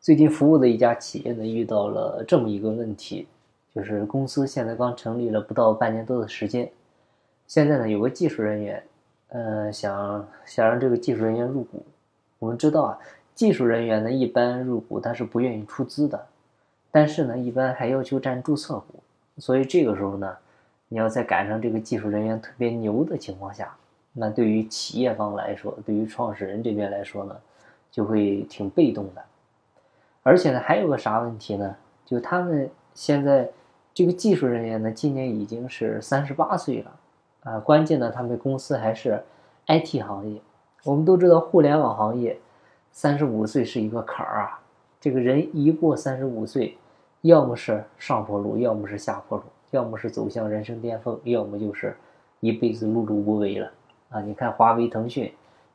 [0.00, 3.26] 最近服务的一家企业呢，遇到了这么一个问题，
[3.74, 6.70] 就是公司现在刚成立了不到半年多的时间，
[7.48, 8.82] 现在呢有个技术人员，
[9.30, 11.84] 呃，想想让这个技术人员入股。
[12.38, 12.98] 我们知道啊，
[13.34, 16.26] 技术人员呢一般入股他是不愿意出资的，
[16.92, 19.02] 但是呢一般还要求占注册股，
[19.38, 20.36] 所以这个时候呢，
[20.88, 23.76] 你要再赶上这个技术人员特别牛的情况下，
[24.12, 27.36] 那对于企业方来说，对于创始人这边来说呢，
[27.90, 29.24] 就会挺被动的。
[30.28, 31.74] 而且呢，还有个啥问题呢？
[32.04, 33.48] 就他们现在
[33.94, 36.90] 这个技术人员呢，今年已经是三十八岁了，
[37.44, 39.18] 啊，关键呢，他们公司还是
[39.66, 40.38] IT 行业。
[40.84, 42.38] 我们都知道，互联网行业
[42.92, 44.60] 三十五岁是一个坎儿啊。
[45.00, 46.76] 这个人一过三十五岁，
[47.22, 51.96] 要么是上坡路，要么是下坡路，要么是走向人生巅峰，要么就是
[52.40, 53.70] 一辈子碌碌无为了
[54.10, 54.20] 啊。
[54.20, 55.32] 你看华为、腾讯，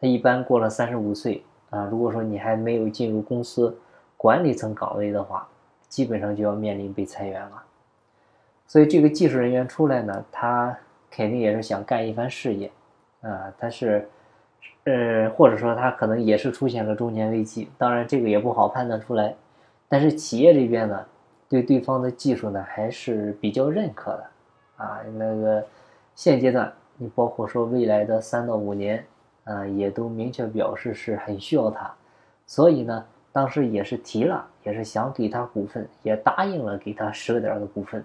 [0.00, 3.76] 他一般过了三十五岁啊，如果说你还没有进入公司。
[4.16, 5.46] 管理层岗位的话，
[5.88, 7.62] 基本上就要面临被裁员了。
[8.66, 10.76] 所以这个技术人员出来呢，他
[11.10, 12.70] 肯定也是想干一番事业，
[13.20, 14.08] 啊，但是，
[14.84, 17.70] 呃，或者说他可能也是出现了中年危机。
[17.78, 19.34] 当然这个也不好判断出来，
[19.88, 21.06] 但是企业这边呢，
[21.48, 24.26] 对对方的技术呢还是比较认可的，
[24.78, 25.64] 啊，那个
[26.14, 29.06] 现阶段你包括说未来的三到五年，
[29.44, 31.94] 啊，也都明确表示是很需要他，
[32.46, 33.04] 所以呢。
[33.36, 38.02] 当时也是提了，也是想给他股份，也答应了给他十个点的股份，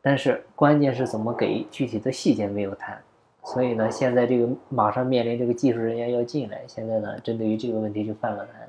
[0.00, 3.00] 但是关键是怎么给，具体的细节没有谈。
[3.44, 8.68] 所以呢，现在这个马上面临这个技术人员要进来，现在呢，针对于这个问题就犯了难。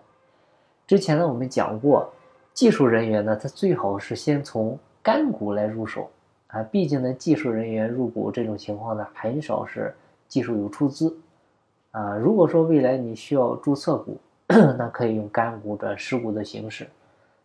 [0.85, 2.07] 之前呢，我们讲过，
[2.53, 6.07] 技术人员呢，他最好是先从干股来入手
[6.49, 9.91] 啊，毕竟呢，技术人员入股这种情况呢，很少是
[10.27, 11.17] 技术有出资
[11.89, 12.15] 啊。
[12.15, 14.19] 如果说未来你需要注册股，
[14.77, 16.87] 那可以用干股转实股的形式，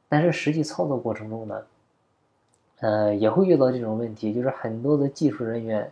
[0.09, 1.63] 但是实际操作过程中呢，
[2.81, 5.91] 呃，也会遇到这种问题，就是很多的技术人员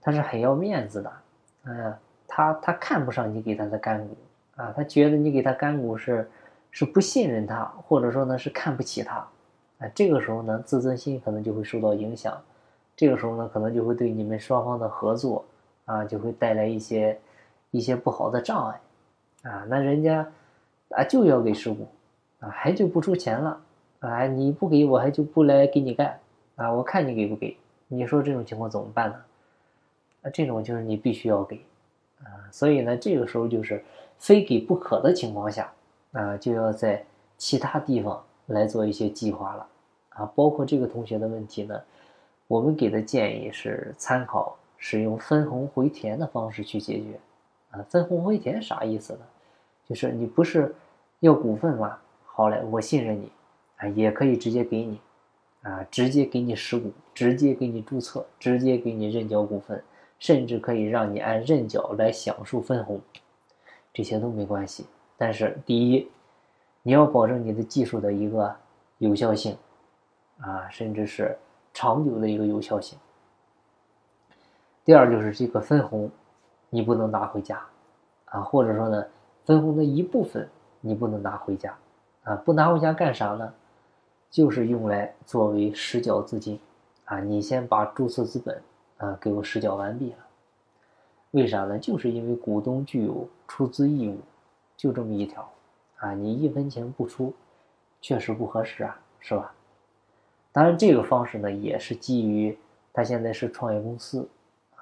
[0.00, 1.12] 他是很要面子的，
[1.64, 1.94] 嗯，
[2.26, 4.16] 他他看不上你给他的干股
[4.56, 6.28] 啊，他觉得你给他干股是
[6.70, 9.16] 是不信任他，或者说呢是看不起他，
[9.78, 12.36] 啊，这个时候呢自尊心可能就会受到影响，
[12.96, 15.44] 这个时候呢可能就会对你们双方的合作
[15.84, 17.18] 啊就会带来一些
[17.70, 18.80] 一些不好的障碍。
[19.42, 20.26] 啊，那人家
[20.90, 21.86] 啊就要给事故，
[22.40, 23.60] 啊还就不出钱了，
[24.00, 26.18] 啊你不给我还就不来给你干，
[26.56, 27.56] 啊我看你给不给？
[27.88, 29.16] 你说这种情况怎么办呢？
[30.22, 31.56] 啊这种就是你必须要给，
[32.22, 33.84] 啊所以呢这个时候就是
[34.18, 35.72] 非给不可的情况下，
[36.12, 37.04] 啊就要在
[37.36, 39.66] 其他地方来做一些计划了，
[40.10, 41.80] 啊包括这个同学的问题呢，
[42.46, 47.20] 我们给的建议是参考使用分红回填的方式去解决。
[47.70, 49.20] 啊，分红回填啥意思呢？
[49.88, 50.74] 就是你不是
[51.20, 51.98] 要股份吗？
[52.26, 53.32] 好嘞，我信任你，
[53.78, 55.00] 啊，也可以直接给你，
[55.62, 59.82] 啊，直接给你实股，直接给你注册，直接给你认缴股份，
[60.18, 63.00] 甚至可以让你按认缴来享受分红，
[63.92, 64.86] 这些都没关系。
[65.16, 66.08] 但是第一，
[66.82, 68.54] 你要保证你的技术的一个
[68.98, 69.56] 有效性，
[70.40, 71.36] 啊，甚至是
[71.72, 72.98] 长久的一个有效性。
[74.84, 76.10] 第二就是这个分红。
[76.70, 77.58] 你不能拿回家，
[78.26, 79.02] 啊，或者说呢，
[79.48, 80.46] 分红的一部分
[80.82, 81.74] 你不能拿回家，
[82.22, 83.50] 啊，不拿回家干啥呢？
[84.30, 86.60] 就是用来作为实缴资金，
[87.06, 88.60] 啊，你先把注册资本
[88.98, 90.16] 啊给我实缴完毕了。
[91.30, 91.78] 为啥呢？
[91.78, 94.18] 就是因为股东具有出资义务，
[94.76, 95.50] 就这么一条，
[95.96, 97.32] 啊，你一分钱不出，
[98.02, 99.54] 确实不合适啊，是吧？
[100.52, 102.58] 当然，这个方式呢也是基于
[102.92, 104.28] 他现在是创业公司。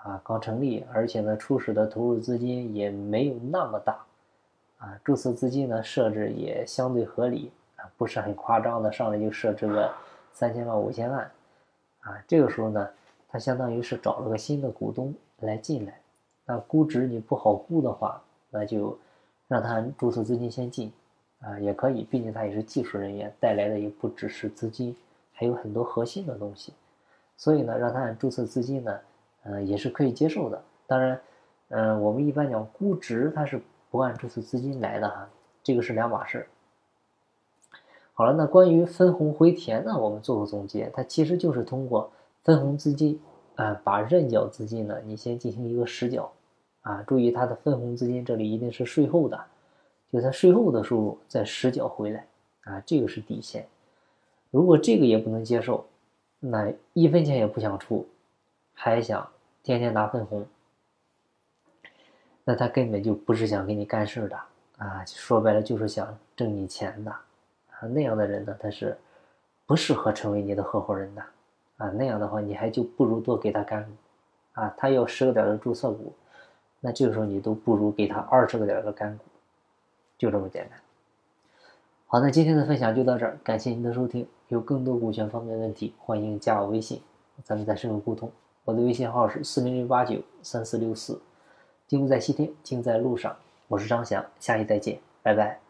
[0.03, 4.06] 啊，刚成立，而且呢，初始的投入资金也没有那么大，
[4.79, 9.93] 啊，注册资金呢设置也相对合理，啊，不是很夸张的，上来就设置个
[10.33, 11.31] 三千万、五千万，
[12.01, 12.89] 啊，这个时候呢，
[13.29, 16.01] 他相当于是找了个新的股东来进来，
[16.45, 18.99] 那估值你不好估的话，那就
[19.49, 20.93] 让他注册资金先进，
[21.41, 24.97] 啊，也可以，毕竟他也是技术人员，带来的也不只是资金，
[25.33, 26.73] 还有很多核心的东西，
[27.37, 28.99] 所以呢，让他按注册资金呢。
[29.49, 30.61] 呃，也是可以接受的。
[30.89, 31.21] 当然，
[31.69, 33.61] 嗯，我们一般讲估值，它是
[33.97, 35.27] 不按注册资金来的哈，
[35.63, 36.47] 这个是两码事。
[38.13, 42.11] 好了，那关于分红回填呢，我们做个总结，它其实就是通过
[42.45, 43.19] 分红资金
[43.55, 46.31] 啊，把认缴资金呢，你先进行一个实缴
[46.83, 47.03] 啊。
[47.05, 49.43] 注意，它的分红资金这里一定是税后的，
[50.13, 52.27] 就它税后的收入再实缴回来
[52.65, 53.67] 啊，这个是底线。
[54.51, 55.87] 如果这个也不能接受，
[56.39, 58.07] 那一分钱也不想出，
[58.75, 59.27] 还想。
[59.63, 60.47] 天天拿分红，
[62.49, 64.37] 那他根本就不是想给你干事的
[64.79, 65.05] 啊！
[65.05, 68.97] 说白了就是想挣你钱的啊，那样的人呢，他是
[69.67, 71.23] 不适合成为你的合伙人的
[71.79, 71.91] 啊。
[71.91, 73.91] 那样的话，你还就不如多给他干股
[74.61, 74.73] 啊。
[74.77, 76.13] 他要十个点的注册股，
[76.79, 79.25] 那这个时候你都不如给他二十个点的干股，
[80.17, 80.79] 就这么简单。
[82.07, 84.25] 好，那今天的分享就到这儿，感谢您的收听。
[84.47, 87.03] 有更多股权方面问题，欢迎加我微信，
[87.43, 88.31] 咱们再深入沟通。
[88.63, 91.21] 我的微信号是四零零八九三四六四。
[91.87, 93.37] 进步在西天，精在路上。
[93.69, 95.66] 我是张翔，下期再见，拜拜。